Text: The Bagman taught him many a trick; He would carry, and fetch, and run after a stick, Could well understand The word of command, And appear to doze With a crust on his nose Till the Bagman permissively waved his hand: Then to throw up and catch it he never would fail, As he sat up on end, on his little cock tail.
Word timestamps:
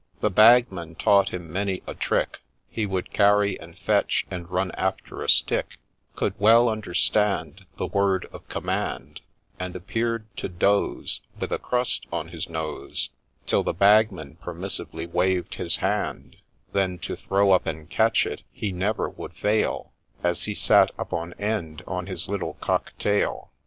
The 0.19 0.31
Bagman 0.31 0.95
taught 0.95 1.29
him 1.29 1.53
many 1.53 1.83
a 1.85 1.93
trick; 1.93 2.39
He 2.67 2.87
would 2.87 3.13
carry, 3.13 3.59
and 3.59 3.77
fetch, 3.77 4.25
and 4.31 4.49
run 4.49 4.71
after 4.71 5.21
a 5.21 5.29
stick, 5.29 5.77
Could 6.15 6.33
well 6.39 6.69
understand 6.69 7.67
The 7.77 7.85
word 7.85 8.25
of 8.33 8.49
command, 8.49 9.21
And 9.59 9.75
appear 9.75 10.25
to 10.37 10.49
doze 10.49 11.21
With 11.39 11.51
a 11.51 11.59
crust 11.59 12.07
on 12.11 12.29
his 12.29 12.49
nose 12.49 13.11
Till 13.45 13.61
the 13.61 13.75
Bagman 13.75 14.39
permissively 14.43 15.05
waved 15.05 15.53
his 15.53 15.75
hand: 15.75 16.37
Then 16.73 16.97
to 16.97 17.15
throw 17.15 17.51
up 17.51 17.67
and 17.67 17.87
catch 17.87 18.25
it 18.25 18.41
he 18.51 18.71
never 18.71 19.07
would 19.07 19.33
fail, 19.35 19.91
As 20.23 20.45
he 20.45 20.55
sat 20.55 20.89
up 20.97 21.13
on 21.13 21.33
end, 21.33 21.83
on 21.85 22.07
his 22.07 22.27
little 22.27 22.55
cock 22.55 22.91
tail. 22.97 23.51